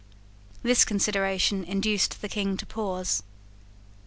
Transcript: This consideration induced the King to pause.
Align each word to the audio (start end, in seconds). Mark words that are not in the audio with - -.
This 0.63 0.83
consideration 0.83 1.63
induced 1.63 2.23
the 2.23 2.27
King 2.27 2.57
to 2.57 2.65
pause. 2.65 3.21